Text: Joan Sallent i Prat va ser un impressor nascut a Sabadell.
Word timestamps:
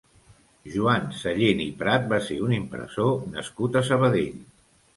Joan 0.75 1.05
Sallent 1.17 1.61
i 1.67 1.67
Prat 1.83 2.09
va 2.15 2.19
ser 2.29 2.39
un 2.47 2.57
impressor 2.59 3.15
nascut 3.37 3.81
a 3.83 3.87
Sabadell. 3.95 4.45